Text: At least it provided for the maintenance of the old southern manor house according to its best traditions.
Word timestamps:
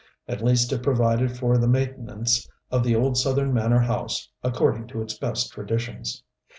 At 0.27 0.41
least 0.43 0.71
it 0.73 0.81
provided 0.81 1.37
for 1.37 1.59
the 1.59 1.67
maintenance 1.67 2.49
of 2.71 2.83
the 2.83 2.95
old 2.95 3.17
southern 3.19 3.53
manor 3.53 3.81
house 3.81 4.29
according 4.41 4.87
to 4.87 5.01
its 5.03 5.15
best 5.15 5.51
traditions. 5.53 6.23